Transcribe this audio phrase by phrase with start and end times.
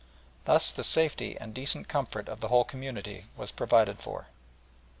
[0.45, 4.29] Thus the safety and decent comfort of the whole community was provided for.